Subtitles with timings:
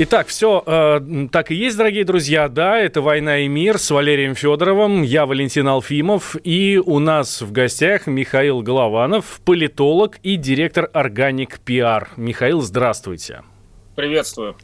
[0.00, 2.48] Итак, все э, так и есть, дорогие друзья.
[2.48, 5.02] Да, это «Война и мир» с Валерием Федоровым.
[5.02, 6.36] Я Валентин Алфимов.
[6.44, 12.10] И у нас в гостях Михаил Голованов, политолог и директор «Органик Пиар».
[12.16, 13.42] Михаил, здравствуйте.
[13.96, 14.54] Приветствую.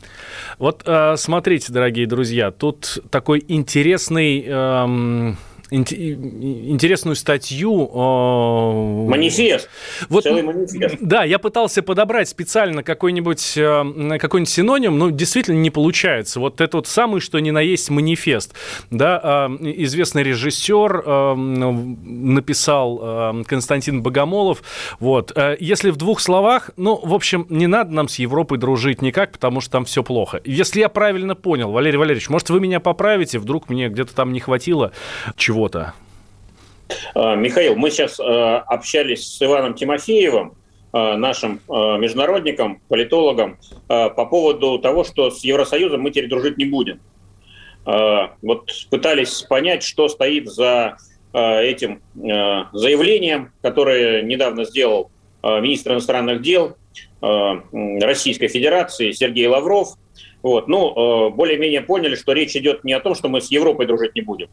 [0.60, 4.44] Вот э, смотрите, дорогие друзья, тут такой интересный...
[4.46, 5.36] Эм
[5.74, 7.90] интересную статью.
[7.92, 9.68] Э, манифест.
[10.08, 10.96] Вот, Целый манифест.
[11.00, 16.40] Да, я пытался подобрать специально какой-нибудь э, какой синоним, но действительно не получается.
[16.40, 18.54] Вот это вот самый, что ни на есть манифест.
[18.90, 24.62] Да, э, известный режиссер написал Константин Богомолов.
[25.00, 25.36] Вот.
[25.58, 29.60] Если в двух словах, ну, в общем, не надо нам с Европой дружить никак, потому
[29.60, 30.40] что там все плохо.
[30.44, 34.40] Если я правильно понял, Валерий Валерьевич, может, вы меня поправите, вдруг мне где-то там не
[34.40, 34.92] хватило
[35.36, 35.94] чего чего-то?
[37.14, 40.54] А, Михаил, мы сейчас а, общались с Иваном Тимофеевым,
[40.92, 47.00] а, нашим международником, политологом, по поводу того, что с Евросоюзом мы теперь дружить не будем.
[47.84, 50.96] Вот пытались понять, что стоит за
[51.34, 55.10] этим заявлением, которое недавно сделал
[55.42, 56.76] министр иностранных дел
[57.20, 59.88] Российской Федерации Сергей Лавров.
[60.42, 60.66] Вот.
[60.66, 64.22] Ну, более-менее поняли, что речь идет не о том, что мы с Европой дружить не
[64.22, 64.48] будем,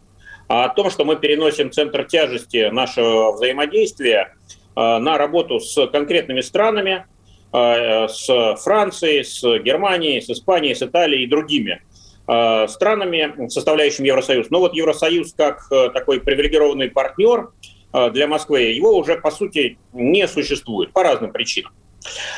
[0.51, 4.35] о том, что мы переносим центр тяжести нашего взаимодействия
[4.75, 7.05] э, на работу с конкретными странами,
[7.53, 11.81] э, с Францией, с Германией, с Испанией, с Италией и другими
[12.27, 14.49] э, странами, составляющими Евросоюз.
[14.49, 17.51] Но вот Евросоюз как такой привилегированный партнер
[17.93, 21.73] для Москвы, его уже по сути не существует по разным причинам.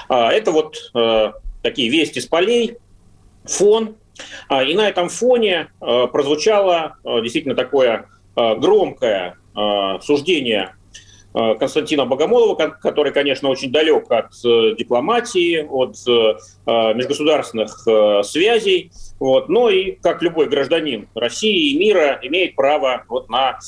[0.09, 0.91] Это вот
[1.61, 2.77] такие вести с полей,
[3.45, 4.02] фон, а,
[4.49, 9.37] и на этом фоне а, прозвучало а, действительно такое громкое
[10.01, 10.73] суждение
[11.33, 19.49] Константина Богомолова, который, конечно, очень далек от э, дипломатии, от э, межгосударственных э, связей, вот,
[19.49, 23.59] но и, как любой гражданин России и мира, имеет право вот на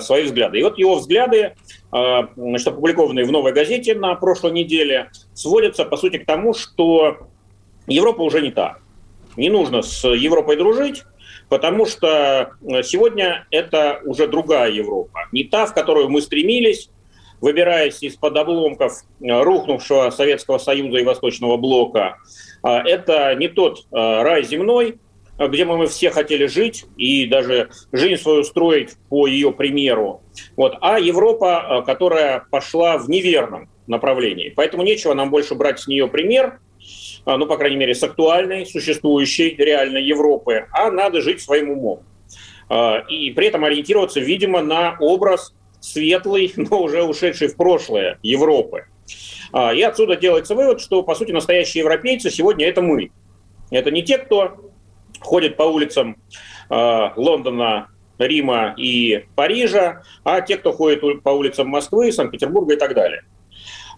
[0.00, 0.58] свои взгляды.
[0.58, 1.54] И вот его взгляды,
[1.90, 7.18] значит, опубликованные в «Новой газете» на прошлой неделе, сводятся, по сути, к тому, что
[7.86, 8.78] Европа уже не та
[9.38, 11.04] не нужно с Европой дружить,
[11.48, 15.28] потому что э, сегодня это уже другая Европа.
[15.32, 16.90] Не та, в которую мы стремились,
[17.40, 22.16] выбираясь из-под обломков э, рухнувшего Советского Союза и Восточного Блока.
[22.62, 24.98] А это не тот э, рай земной,
[25.38, 30.22] где мы все хотели жить и даже жизнь свою строить по ее примеру.
[30.56, 30.76] Вот.
[30.80, 34.52] А Европа, которая пошла в неверном направлении.
[34.54, 36.58] Поэтому нечего нам больше брать с нее пример,
[37.36, 42.00] ну, по крайней мере, с актуальной, существующей реальной Европы, а надо жить своим умом.
[42.68, 48.86] А, и при этом ориентироваться, видимо, на образ светлой, но уже ушедшей в прошлое Европы.
[49.52, 53.10] А, и отсюда делается вывод, что, по сути, настоящие европейцы сегодня это мы.
[53.70, 54.72] Это не те, кто
[55.20, 56.16] ходит по улицам
[56.70, 57.88] Лондона,
[58.18, 63.24] Рима и Парижа, а те, кто ходит по улицам Москвы, Санкт-Петербурга и так далее.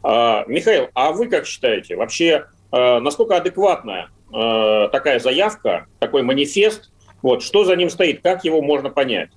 [0.02, 6.90] Михаил, а вы как считаете, вообще насколько адекватная э, такая заявка, такой манифест,
[7.22, 9.30] вот, что за ним стоит, как его можно понять?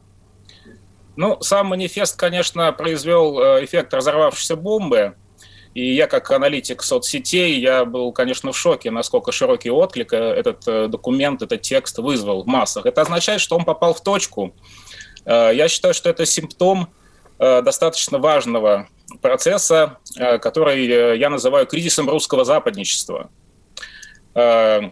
[1.15, 5.15] Ну, сам манифест, конечно, произвел э, эффект разорвавшейся бомбы.
[5.73, 11.41] И я, как аналитик соцсетей, я был, конечно, в шоке, насколько широкий отклик этот документ,
[11.41, 12.85] этот текст вызвал в массах.
[12.85, 14.53] Это означает, что он попал в точку.
[15.25, 16.89] Я считаю, что это симптом
[17.39, 18.87] достаточно важного
[19.21, 23.29] процесса, э, который э, я называю кризисом русского западничества.
[24.35, 24.89] Э,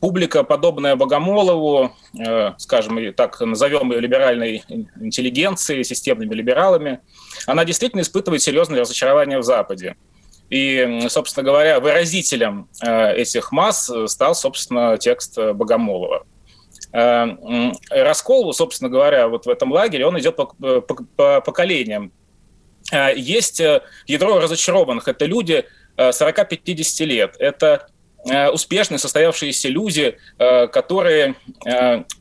[0.00, 1.92] публика, подобная Богомолову,
[2.58, 4.62] скажем, так назовем ее либеральной
[5.00, 7.00] интеллигенцией, системными либералами,
[7.46, 9.96] она действительно испытывает серьезное разочарование в Западе.
[10.48, 16.24] И, собственно говоря, выразителем этих масс стал, собственно, текст Богомолова.
[16.92, 20.80] Раскол, собственно говоря, вот в этом лагере, он идет по, по,
[21.16, 22.12] по поколениям.
[22.90, 25.08] А, есть э, ядро разочарованных.
[25.08, 25.64] Это люди
[25.96, 27.36] 40-50 э, лет.
[27.38, 27.88] Это
[28.28, 31.34] э, успешные состоявшиеся люди, которые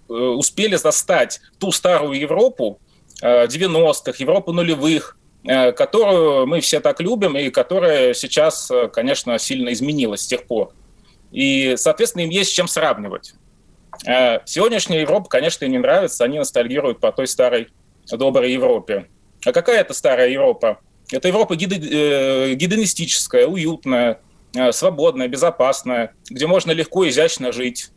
[0.07, 2.79] успели застать ту старую Европу
[3.21, 10.27] 90-х, Европу нулевых, которую мы все так любим и которая сейчас, конечно, сильно изменилась с
[10.27, 10.73] тех пор.
[11.31, 13.33] И, соответственно, им есть с чем сравнивать.
[14.45, 17.69] Сегодняшняя Европа, конечно, им не нравится, они ностальгируют по той старой
[18.09, 19.09] доброй Европе.
[19.49, 20.79] А какая это старая Европа?
[21.11, 24.21] Это Европа гидонистическая, уютная,
[24.71, 27.89] свободная, безопасная, где можно легко и изящно жить.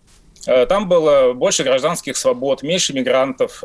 [0.44, 3.62] Там было больше гражданских свобод, меньше мигрантов,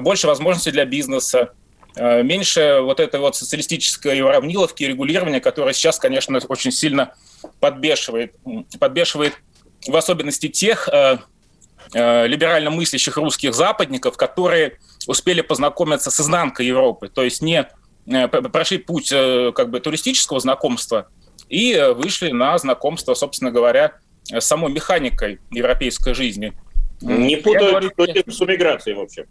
[0.00, 1.52] больше возможностей для бизнеса,
[1.98, 7.14] Э, меньше вот этой вот социалистической уравниловки и регулирования, которое сейчас, конечно, очень сильно
[7.58, 8.34] подбешивает,
[8.78, 9.34] подбешивает
[9.86, 10.88] в особенности тех
[11.92, 17.68] э, либерально мыслящих русских западников, которые успели познакомиться с изнанкой Европы, то есть не
[18.06, 21.08] э, прошли путь э, как бы туристического знакомства
[21.48, 23.94] и вышли на знакомство, собственно говоря,
[24.30, 26.52] с самой механикой европейской жизни.
[27.00, 29.24] Не путают говорю, с эмиграцией, в общем.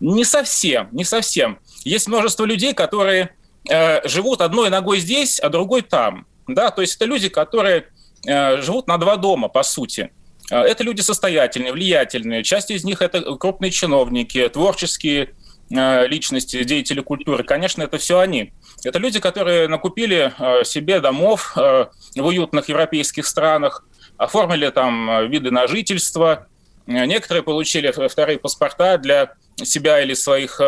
[0.00, 1.58] Не совсем, не совсем.
[1.84, 3.34] Есть множество людей, которые
[3.68, 6.26] э, живут одной ногой здесь, а другой там.
[6.46, 6.70] Да?
[6.70, 7.88] То есть это люди, которые
[8.26, 10.10] э, живут на два дома, по сути.
[10.50, 12.42] Э, это люди состоятельные, влиятельные.
[12.42, 15.34] Часть из них это крупные чиновники, творческие
[15.70, 17.44] э, личности, деятели культуры.
[17.44, 18.52] Конечно, это все они.
[18.84, 21.86] Это люди, которые накупили э, себе домов э,
[22.16, 23.86] в уютных европейских странах,
[24.16, 26.46] оформили там виды на жительство.
[26.86, 30.60] Некоторые получили вторые паспорта для себя или своих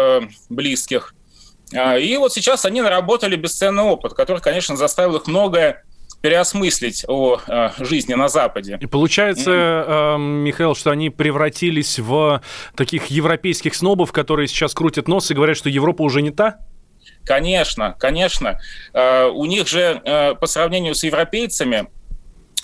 [0.48, 1.14] близких.
[1.74, 5.84] А, и вот сейчас они наработали бесценный опыт, который, конечно, заставил их многое
[6.26, 8.78] переосмыслить о э, жизни на Западе.
[8.80, 12.42] И получается, э, Михаил, что они превратились в
[12.74, 16.58] таких европейских снобов, которые сейчас крутят нос и говорят, что Европа уже не та?
[17.24, 18.58] Конечно, конечно.
[18.92, 21.86] Э, у них же э, по сравнению с европейцами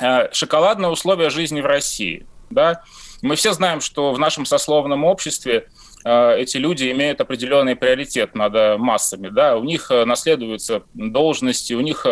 [0.01, 2.27] э, шоколадное условие жизни в России.
[2.51, 2.83] Да?
[3.23, 5.69] Мы все знаем, что в нашем сословном обществе
[6.05, 9.29] Э, эти люди имеют определенный приоритет над э, массами.
[9.29, 9.57] Да?
[9.57, 12.07] У них наследуются должности, у них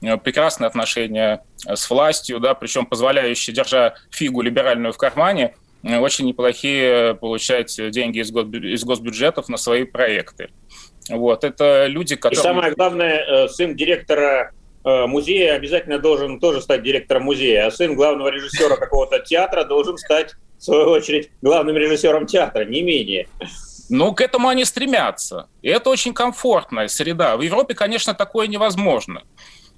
[0.00, 7.74] прекрасные отношения с властью, да, причем позволяющие, держа фигу либеральную в кармане, очень неплохие получать
[7.90, 10.50] деньги из, из госбюджетов на свои проекты.
[11.08, 12.38] Вот, это люди, которые...
[12.38, 14.52] И самое главное, сын директора
[14.84, 20.34] музея обязательно должен тоже стать директором музея, а сын главного режиссера какого-то театра должен стать
[20.58, 23.28] в свою очередь, главным режиссером театра, не менее.
[23.90, 25.48] Ну, к этому они стремятся.
[25.62, 27.36] И это очень комфортная среда.
[27.36, 29.22] В Европе, конечно, такое невозможно.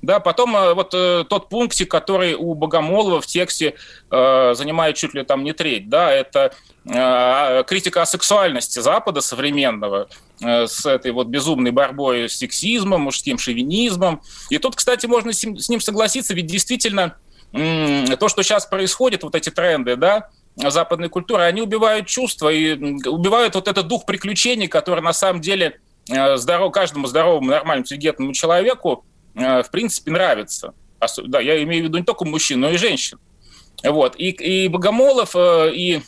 [0.02, 3.74] Да, потом э, вот э, тот пунктик, который у Богомолова в тексте
[4.10, 6.54] э, занимает чуть ли там не треть, да, это
[6.86, 10.08] э, критика о сексуальности Запада современного
[10.42, 14.22] э, с этой вот безумной борьбой с сексизмом, мужским шовинизмом.
[14.48, 17.16] И тут, кстати, можно с с ним согласиться, ведь действительно
[17.52, 22.74] э, то, что сейчас происходит, вот эти тренды, да, западной культуры, они убивают чувства и
[23.06, 25.78] убивают вот этот дух приключений, который на самом деле
[26.10, 29.04] э, здоров, каждому здоровому, нормальному, интеллигентному человеку
[29.34, 30.74] в принципе нравится.
[31.24, 33.18] Да, я имею в виду не только мужчин, но и женщин.
[33.82, 34.14] Вот.
[34.18, 36.02] И, и Богомолов, э, и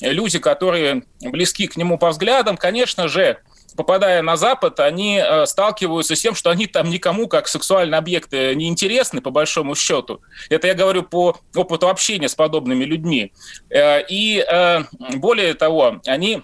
[0.00, 3.38] люди, которые близки к нему по взглядам, конечно же,
[3.76, 8.54] попадая на Запад, они э, сталкиваются с тем, что они там никому как сексуальные объекты
[8.54, 10.20] не интересны, по большому счету.
[10.48, 13.32] Это я говорю по опыту общения с подобными людьми.
[13.70, 14.80] Э, и э,
[15.16, 16.42] более того, они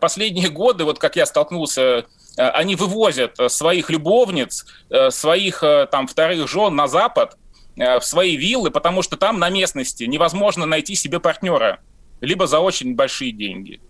[0.00, 2.04] последние годы, вот как я столкнулся
[2.36, 4.66] они вывозят своих любовниц,
[5.10, 7.36] своих там вторых жен на Запад,
[7.76, 11.80] в свои виллы, потому что там на местности невозможно найти себе партнера,
[12.20, 13.80] либо за очень большие деньги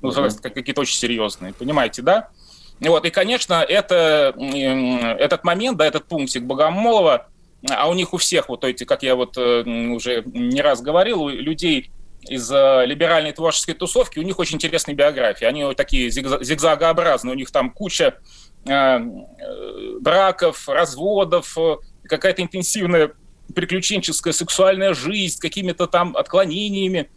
[0.00, 0.50] ну, mm-hmm.
[0.50, 2.28] какие-то очень серьезные, понимаете, да?
[2.80, 4.34] Вот, и, конечно, это,
[5.18, 7.26] этот момент, да, этот пунктик Богомолова,
[7.68, 11.22] а у них у всех вот эти, как я вот э, уже не раз говорил,
[11.22, 11.90] у людей
[12.28, 15.44] из э, либеральной творческой тусовки, у них очень интересные биографии.
[15.44, 18.18] Они вот такие зигзагообразные, у них там куча
[18.66, 18.98] э,
[20.00, 21.56] браков, разводов,
[22.04, 23.12] какая-то интенсивная
[23.54, 27.10] приключенческая сексуальная жизнь с какими-то там отклонениями,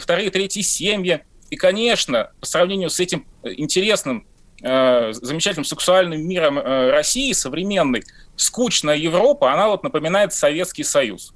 [0.00, 4.26] вторые, третьи семьи– и, конечно, по сравнению с этим интересным,
[4.62, 8.02] э, замечательным сексуальным миром э, России современной,
[8.36, 11.32] скучная Европа, она вот напоминает Советский Союз.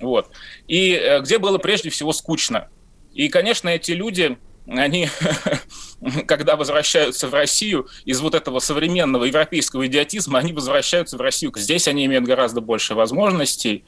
[0.00, 0.30] Вот.
[0.66, 2.68] И э, где было прежде всего скучно.
[3.12, 5.08] И, конечно, эти люди, они,
[6.26, 11.52] когда возвращаются в Россию из вот этого современного европейского идиотизма, они возвращаются в Россию.
[11.56, 13.84] Здесь они имеют гораздо больше возможностей,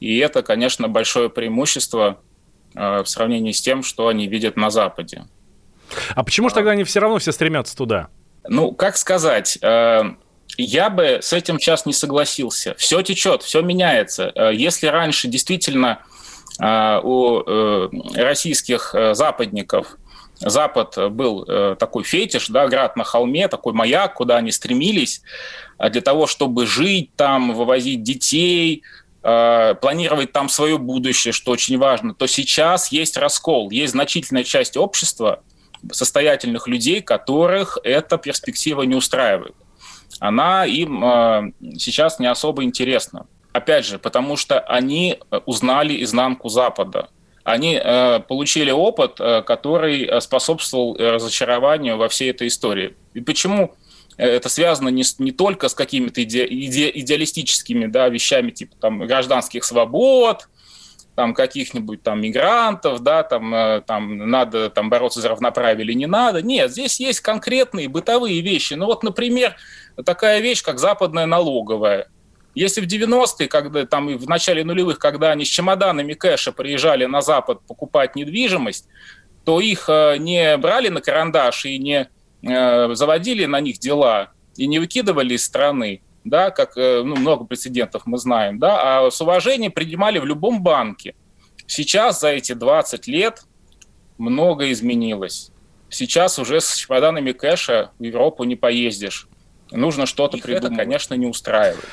[0.00, 2.20] и это, конечно, большое преимущество
[2.74, 5.24] Э, в сравнении с тем, что они видят на Западе.
[6.14, 8.08] А почему же тогда они все равно все стремятся туда?
[8.46, 10.02] Ну, как сказать, э,
[10.56, 12.74] я бы с этим сейчас не согласился.
[12.78, 14.32] Все течет, все меняется.
[14.34, 16.00] Э, если раньше действительно
[16.60, 17.44] у
[18.16, 19.96] российских западников
[20.40, 21.44] Запад был
[21.76, 25.22] такой фетиш, да, град на холме, такой маяк, куда они стремились
[25.78, 28.82] для того, чтобы жить там, вывозить детей,
[29.22, 34.76] э, планировать там свое будущее, что очень важно, то сейчас есть раскол, есть значительная часть
[34.76, 35.42] общества,
[35.92, 39.54] состоятельных людей, которых эта перспектива не устраивает.
[40.20, 43.26] Она им э, сейчас не особо интересна.
[43.52, 47.08] Опять же, потому что они узнали изнанку Запада.
[47.44, 52.96] Они э, получили опыт, э, который способствовал разочарованию во всей этой истории.
[53.14, 53.74] И почему
[54.18, 59.64] это связано не, не только с какими-то иде, иде, идеалистическими да, вещами, типа там, гражданских
[59.64, 60.48] свобод,
[61.18, 66.06] там каких-нибудь там мигрантов, да, там, э, там надо там бороться за равноправие или не
[66.06, 66.42] надо.
[66.42, 68.74] Нет, здесь есть конкретные бытовые вещи.
[68.74, 69.56] Ну вот, например,
[70.04, 72.08] такая вещь, как западная налоговая.
[72.54, 77.04] Если в 90-е, когда там и в начале нулевых, когда они с чемоданами кэша приезжали
[77.04, 78.88] на Запад покупать недвижимость,
[79.44, 82.08] то их э, не брали на карандаш и не
[82.42, 87.44] Э, заводили на них дела и не выкидывали из страны, да, как э, ну, много
[87.44, 91.16] прецедентов мы знаем, да, а с уважением принимали в любом банке.
[91.66, 93.42] Сейчас за эти 20 лет
[94.18, 95.50] много изменилось.
[95.90, 99.26] Сейчас уже с чемоданами кэша в Европу не поездишь.
[99.70, 100.64] Нужно что-то придумать.
[100.64, 101.84] Это, конечно, не устраивает.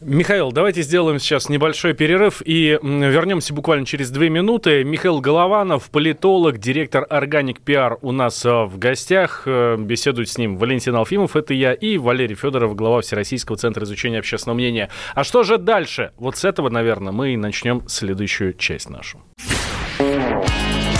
[0.00, 4.84] Михаил, давайте сделаем сейчас небольшой перерыв и вернемся буквально через две минуты.
[4.84, 9.44] Михаил Голованов, политолог, директор Органик Пиар у нас э, в гостях.
[9.46, 14.18] Э, беседует с ним Валентин Алфимов, это я, и Валерий Федоров, глава Всероссийского центра изучения
[14.18, 14.90] общественного мнения.
[15.14, 16.12] А что же дальше?
[16.18, 19.22] Вот с этого, наверное, мы и начнем следующую часть нашу.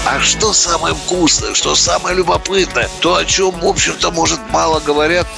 [0.06, 5.26] А что самое вкусное, что самое любопытное, то, о чем, в общем-то, может, мало говорят–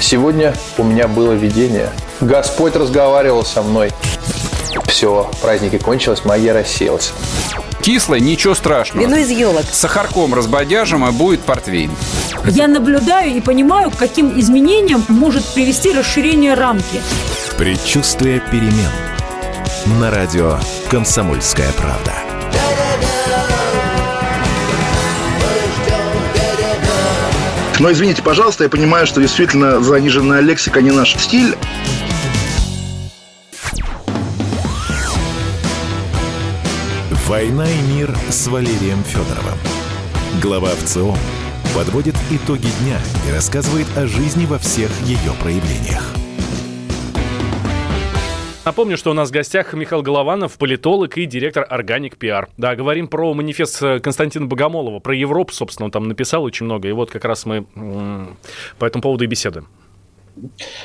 [0.00, 1.90] Сегодня у меня было видение.
[2.20, 3.90] Господь разговаривал со мной.
[4.86, 7.12] Все, праздники кончились, магия рассеялась.
[7.82, 9.04] Кислое, ничего страшного.
[9.04, 9.64] Вино из елок.
[9.70, 11.90] С сахарком разбодяжим, и будет портвейн.
[12.46, 17.02] Я наблюдаю и понимаю, к каким изменениям может привести расширение рамки.
[17.58, 18.90] Предчувствие перемен.
[20.00, 20.58] На радио
[20.90, 22.23] «Комсомольская правда».
[27.80, 31.56] Но извините, пожалуйста, я понимаю, что действительно заниженная лексика не наш стиль.
[37.26, 39.58] «Война и мир» с Валерием Федоровым.
[40.40, 41.16] Глава ВЦО
[41.74, 46.23] подводит итоги дня и рассказывает о жизни во всех ее проявлениях.
[48.64, 52.48] Напомню, что у нас в гостях Михаил Голованов, политолог и директор Органик Пиар.
[52.56, 56.92] Да, говорим про манифест Константина Богомолова, про Европу, собственно, он там написал очень много, и
[56.92, 57.66] вот как раз мы
[58.78, 59.68] по этому поводу и беседуем.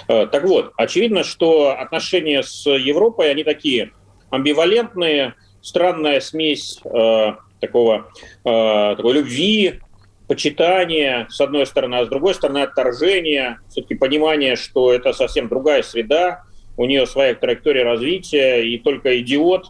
[0.10, 3.92] Э, так вот, очевидно, что отношения с Европой, они такие
[4.30, 8.12] амбивалентные, странная смесь э, такого,
[8.44, 9.80] э, такой любви,
[10.28, 15.82] почитания, с одной стороны, а с другой стороны, отторжения, все-таки понимание, что это совсем другая
[15.82, 16.44] среда,
[16.80, 19.66] у нее своя траектория развития, и только идиот,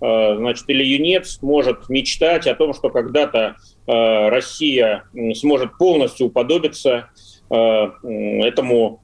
[0.00, 3.56] э, значит, или юнец может мечтать о том, что когда-то
[3.88, 5.02] э, Россия
[5.34, 7.10] сможет полностью уподобиться
[7.50, 9.02] э, этому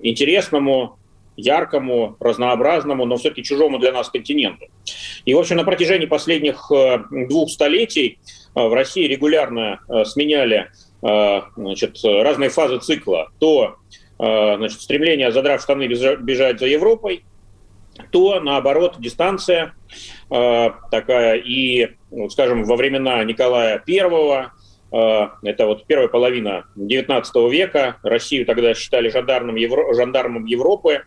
[0.00, 0.96] интересному,
[1.36, 4.66] яркому, разнообразному, но все-таки чужому для нас континенту.
[5.24, 6.70] И, в общем, на протяжении последних
[7.28, 8.20] двух столетий
[8.54, 13.30] в России регулярно сменяли значит, разные фазы цикла.
[13.38, 13.76] То
[14.56, 17.24] значит, стремление, задрав штаны, бежать за Европой,
[18.10, 19.74] то, наоборот, дистанция
[20.30, 21.36] э, такая.
[21.36, 24.50] И, ну, скажем, во времена Николая I,
[24.92, 31.02] э, это вот первая половина XIX века, Россию тогда считали жандармом, Евро, жандармом Европы,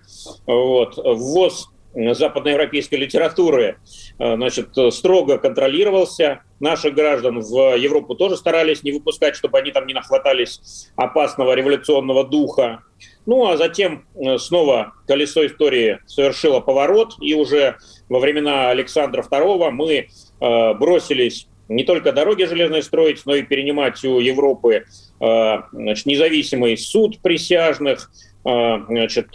[0.46, 3.78] вот, ввоз западноевропейской литературы
[4.18, 6.42] значит, строго контролировался.
[6.60, 12.24] Наших граждан в Европу тоже старались не выпускать, чтобы они там не нахватались опасного революционного
[12.26, 12.84] духа.
[13.26, 17.78] Ну а затем э, снова колесо истории совершило поворот, и уже
[18.10, 20.08] во времена Александра II мы
[20.40, 24.84] э, бросились не только дороги железные строить, но и перенимать у Европы
[25.20, 28.12] э, значит, независимый суд присяжных,
[28.44, 29.30] значит,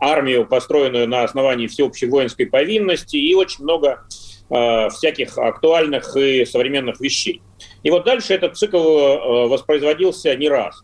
[0.00, 4.04] армию, построенную на основании всеобщей воинской повинности и очень много
[4.48, 7.40] всяких актуальных и современных вещей.
[7.84, 10.82] И вот дальше этот цикл воспроизводился не раз.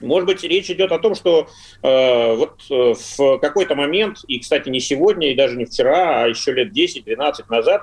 [0.00, 1.48] Может быть, речь идет о том, что
[1.82, 6.28] э, вот э, в какой-то момент, и, кстати, не сегодня, и даже не вчера, а
[6.28, 7.82] еще лет 10-12 назад,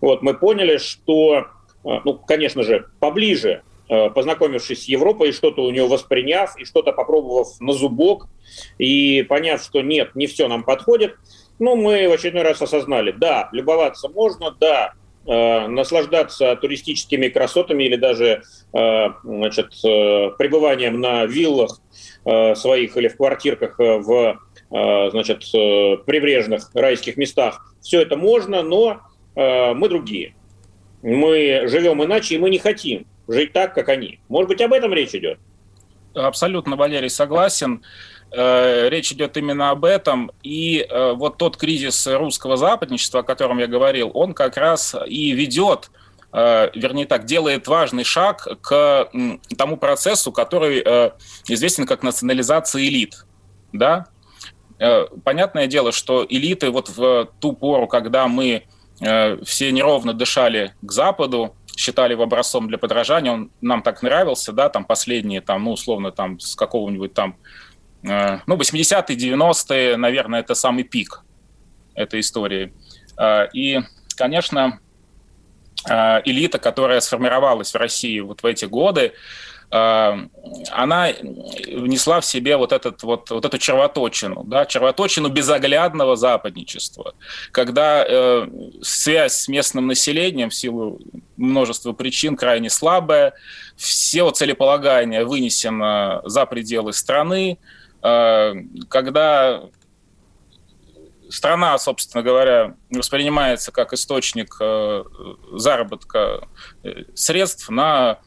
[0.00, 1.46] вот, мы поняли, что,
[1.84, 6.92] э, ну, конечно же, поближе э, познакомившись с Европой, что-то у нее восприняв, и что-то
[6.92, 8.26] попробовав на зубок,
[8.78, 11.16] и поняв, что нет, не все нам подходит,
[11.58, 14.92] ну, мы в очередной раз осознали, да, любоваться можно, да,
[15.30, 18.40] Э, наслаждаться туристическими красотами или даже
[18.72, 21.80] э, значит, э, пребыванием на виллах
[22.24, 25.50] своих или в квартирках в значит,
[26.04, 27.74] прибрежных райских местах.
[27.80, 29.00] Все это можно, но
[29.34, 30.34] мы другие.
[31.02, 34.20] Мы живем иначе, и мы не хотим жить так, как они.
[34.28, 35.38] Может быть, об этом речь идет?
[36.14, 37.84] Абсолютно, Валерий, согласен.
[38.30, 40.30] Речь идет именно об этом.
[40.42, 45.90] И вот тот кризис русского западничества, о котором я говорил, он как раз и ведет
[46.30, 49.08] Э, вернее так, делает важный шаг к
[49.56, 51.10] тому процессу, который э,
[51.46, 53.24] известен как национализация элит.
[53.72, 54.06] Да?
[54.78, 58.64] Э, понятное дело, что элиты вот в ту пору, когда мы
[59.44, 64.68] все неровно дышали к Западу, считали его образцом для подражания, он нам так нравился, да,
[64.68, 67.36] там последние, там, ну, условно, там, с какого-нибудь там,
[68.02, 71.22] ну, 80-е, 90-е, наверное, это самый пик
[71.94, 72.72] этой истории.
[73.52, 73.80] И,
[74.16, 74.80] конечно,
[75.88, 79.12] Э, элита, которая сформировалась в России вот в эти годы, э,
[79.70, 81.08] она
[81.66, 87.14] внесла в себе вот, этот, вот, вот эту червоточину, да, червоточину безоглядного западничества,
[87.52, 88.46] когда э,
[88.80, 91.00] связь с местным населением в силу
[91.36, 93.34] множества причин крайне слабая,
[93.76, 97.58] все целеполагание вынесено за пределы страны,
[98.02, 98.54] э,
[98.88, 99.64] когда
[101.28, 105.04] страна, собственно говоря, воспринимается как источник э,
[105.52, 106.48] заработка
[106.82, 108.20] э, средств на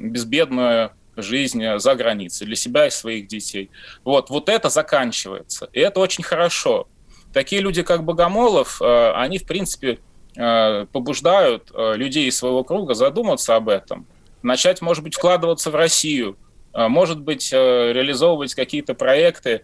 [0.00, 3.70] безбедную жизнь за границей для себя и своих детей.
[4.04, 6.88] Вот, вот это заканчивается, и это очень хорошо.
[7.32, 9.98] Такие люди, как Богомолов, они, в принципе,
[10.34, 14.06] побуждают людей из своего круга задуматься об этом,
[14.42, 16.36] начать, может быть, вкладываться в Россию,
[16.74, 19.62] может быть, реализовывать какие-то проекты,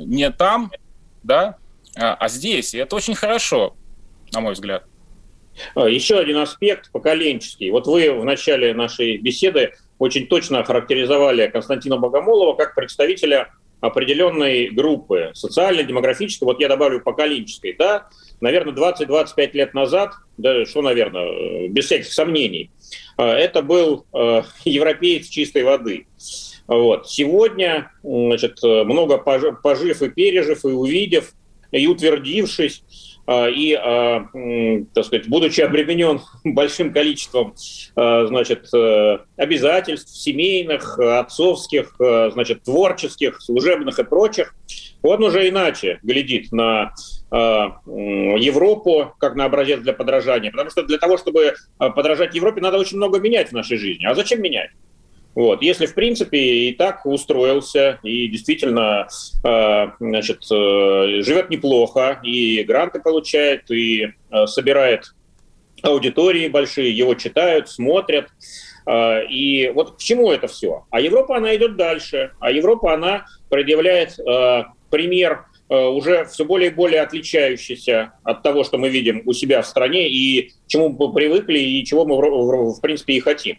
[0.00, 0.70] не там,
[1.22, 1.56] да,
[1.96, 2.74] а, а здесь.
[2.74, 3.74] И это очень хорошо,
[4.32, 4.84] на мой взгляд.
[5.74, 7.70] А, еще один аспект поколенческий.
[7.70, 15.30] Вот вы в начале нашей беседы очень точно охарактеризовали Константина Богомолова как представителя определенной группы,
[15.34, 18.08] социально-демографической, вот я добавлю поколенческой, да,
[18.40, 22.70] наверное, 20-25 лет назад, да, что, наверное, без всяких сомнений,
[23.16, 24.06] а, это был
[24.64, 26.06] европеец чистой воды.
[26.66, 27.08] Вот.
[27.08, 31.32] Сегодня, значит, много пожив и пережив, и увидев,
[31.70, 32.82] и утвердившись,
[33.28, 34.26] и, а,
[34.94, 37.54] так сказать, будучи обременен большим количеством,
[37.94, 44.54] а, значит, э, обязательств семейных, отцовских, значит, творческих, служебных и прочих,
[45.02, 46.92] он уже иначе глядит на
[47.30, 50.50] Европу как на образец для подражания.
[50.50, 54.06] Потому что для того, чтобы подражать Европе, надо очень много менять в нашей жизни.
[54.06, 54.70] А зачем менять?
[55.38, 55.62] Вот.
[55.62, 59.06] Если, в принципе, и так устроился, и действительно
[59.44, 65.14] э, значит, э, живет неплохо, и гранты получает, и э, собирает
[65.80, 68.26] аудитории большие, его читают, смотрят.
[69.30, 70.86] И вот к чему это все?
[70.90, 72.32] А Европа, она идет дальше.
[72.40, 74.16] А Европа, она предъявляет
[74.90, 79.66] пример уже все более и более отличающийся от того, что мы видим у себя в
[79.66, 83.58] стране, и чему мы привыкли, и чего мы, в принципе, и хотим.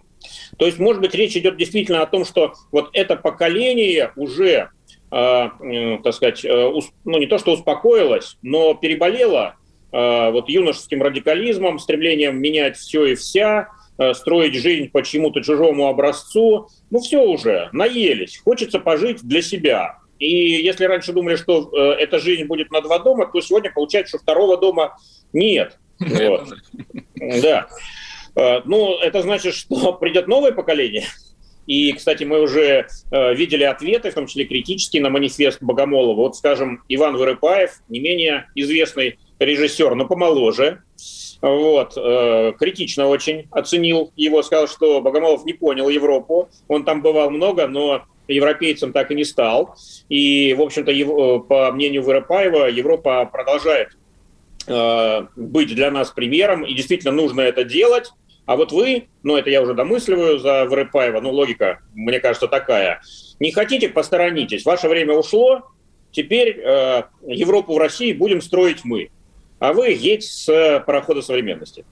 [0.58, 4.70] То есть, может быть, речь идет действительно о том, что вот это поколение уже,
[5.12, 6.72] э, э, так сказать, э,
[7.06, 9.56] ну не то что успокоилось, но переболело
[9.92, 15.88] э, вот юношеским радикализмом, стремлением менять все и вся, э, строить жизнь по чему-то чужому
[15.88, 16.68] образцу.
[16.90, 19.99] Ну все уже, наелись, хочется пожить для себя.
[20.20, 24.18] И если раньше думали, что э, эта жизнь будет на два дома, то сегодня получается,
[24.18, 24.98] что второго дома
[25.34, 25.80] нет.
[26.00, 26.50] Вот.
[27.16, 27.68] Да.
[28.36, 31.06] Э, ну, это значит, что придет новое поколение.
[31.68, 36.16] И, кстати, мы уже э, видели ответы, в том числе критические, на манифест Богомолова.
[36.16, 40.82] Вот, скажем, Иван Вырыпаев, не менее известный режиссер, но помоложе,
[41.42, 47.30] вот, э, критично очень оценил его, сказал, что Богомолов не понял Европу, он там бывал
[47.30, 49.76] много, но европейцем так и не стал.
[50.10, 53.98] И, в общем-то, его, по мнению Вырыпаева, Европа продолжает
[54.68, 58.12] э, быть для нас примером, и действительно нужно это делать.
[58.46, 63.02] А вот вы, ну это я уже домысливаю за Вырыпаева, ну логика, мне кажется, такая.
[63.40, 64.66] Не хотите, посторонитесь.
[64.66, 65.68] Ваше время ушло,
[66.12, 69.10] теперь э, Европу в России будем строить мы.
[69.60, 71.86] А вы едь с парохода современности.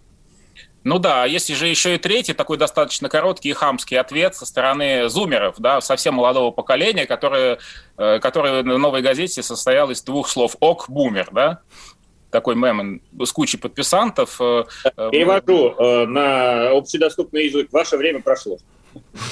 [0.88, 4.46] Ну да, а есть же еще и третий, такой достаточно короткий и хамский ответ со
[4.46, 7.60] стороны зумеров, да, совсем молодого поколения, которое,
[7.98, 11.60] э, которое в «Новой газете» состояло из двух слов «ок, бумер», да
[12.30, 14.40] такой мем с кучей подписантов.
[14.40, 15.76] Э, э, Перевожу
[16.08, 17.68] на общедоступный язык.
[17.74, 18.58] Ваше время прошло.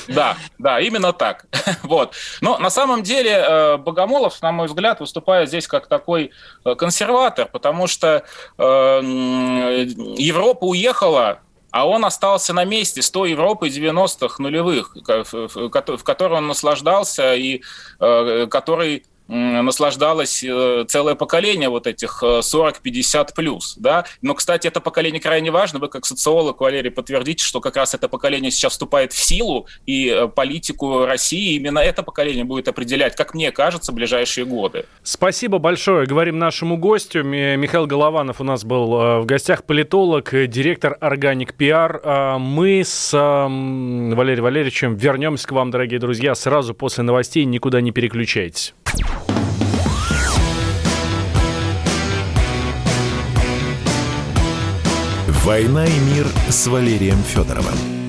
[0.10, 1.46] Да, да, именно так.
[1.84, 2.16] вот.
[2.42, 6.32] Но на самом деле Богомолов, на мой взгляд, выступает здесь как такой
[6.78, 8.26] консерватор, потому что
[8.58, 11.40] Европа уехала
[11.76, 17.62] а он остался на месте с той Европой 90-х нулевых, в которой он наслаждался и
[18.00, 24.06] который наслаждалось э, целое поколение вот этих 40-50 плюс, да.
[24.22, 25.80] Но, кстати, это поколение крайне важно.
[25.80, 30.28] Вы как социолог, Валерий, подтвердите, что как раз это поколение сейчас вступает в силу, и
[30.36, 34.86] политику России именно это поколение будет определять, как мне кажется, в ближайшие годы.
[35.04, 36.06] Спасибо большое.
[36.06, 37.24] Говорим нашему гостю.
[37.24, 42.02] Михаил Голованов у нас был в гостях, политолог, директор Органик Пиар.
[42.04, 47.46] А мы с Валерием Валерьевичем вернемся к вам, дорогие друзья, сразу после новостей.
[47.46, 48.74] Никуда не переключайтесь.
[55.46, 58.05] «Война и мир» с Валерием Федоровым.